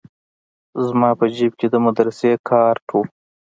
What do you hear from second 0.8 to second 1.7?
زما په جيب کښې